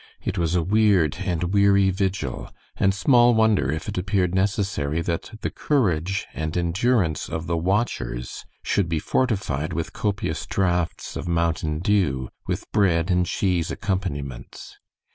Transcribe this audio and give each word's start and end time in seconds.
It 0.23 0.35
was 0.35 0.55
a 0.55 0.63
weird 0.63 1.17
and 1.25 1.53
weary 1.53 1.91
vigil, 1.91 2.49
and 2.75 2.91
small 2.91 3.35
wonder 3.35 3.71
if 3.71 3.87
it 3.87 3.99
appeared 3.99 4.33
necessary 4.33 4.99
that 5.03 5.29
the 5.41 5.51
courage 5.51 6.25
and 6.33 6.57
endurance 6.57 7.29
of 7.29 7.45
the 7.45 7.55
watchers 7.55 8.43
should 8.63 8.89
be 8.89 8.97
fortified 8.97 9.73
with 9.73 9.93
copious 9.93 10.47
draughts 10.47 11.15
of 11.15 11.27
"mountain 11.27 11.81
dew," 11.81 12.29
with 12.47 12.65
bread 12.71 13.11
and 13.11 13.27
cheese 13.27 13.69
accompaniments. 13.69 14.75